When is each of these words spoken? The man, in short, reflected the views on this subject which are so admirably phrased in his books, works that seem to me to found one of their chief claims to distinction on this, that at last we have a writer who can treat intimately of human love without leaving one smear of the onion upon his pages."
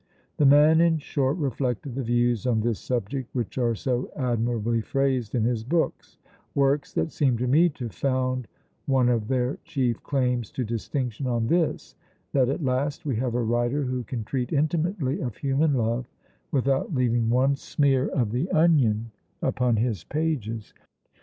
The 0.37 0.47
man, 0.47 0.81
in 0.81 0.97
short, 0.97 1.37
reflected 1.37 1.93
the 1.93 2.01
views 2.01 2.47
on 2.47 2.61
this 2.61 2.79
subject 2.79 3.29
which 3.35 3.59
are 3.59 3.75
so 3.75 4.09
admirably 4.15 4.81
phrased 4.81 5.35
in 5.35 5.43
his 5.43 5.63
books, 5.63 6.17
works 6.55 6.91
that 6.93 7.11
seem 7.11 7.37
to 7.37 7.45
me 7.45 7.69
to 7.69 7.87
found 7.87 8.47
one 8.87 9.09
of 9.09 9.27
their 9.27 9.59
chief 9.63 10.01
claims 10.01 10.49
to 10.53 10.63
distinction 10.63 11.27
on 11.27 11.45
this, 11.45 11.93
that 12.33 12.49
at 12.49 12.63
last 12.63 13.05
we 13.05 13.17
have 13.17 13.35
a 13.35 13.43
writer 13.43 13.83
who 13.83 14.03
can 14.03 14.23
treat 14.23 14.51
intimately 14.51 15.19
of 15.19 15.37
human 15.37 15.75
love 15.75 16.07
without 16.51 16.95
leaving 16.95 17.29
one 17.29 17.55
smear 17.55 18.07
of 18.07 18.31
the 18.31 18.49
onion 18.49 19.11
upon 19.43 19.75
his 19.75 20.03
pages." 20.05 20.73